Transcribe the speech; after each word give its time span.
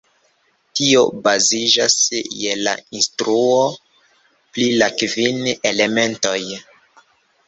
Tio 0.77 1.01
baziĝas 1.25 1.97
je 2.43 2.55
la 2.67 2.73
instruo 2.99 3.59
pri 4.55 4.65
la 4.79 4.87
kvin 5.03 5.43
elementoj. 5.73 6.35